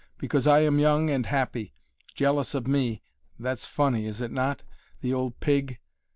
[0.17, 1.75] Because I am young and happy.
[2.15, 3.03] Jealous of me!
[3.37, 4.63] that's funny, is it not?
[5.01, 5.77] The old pig!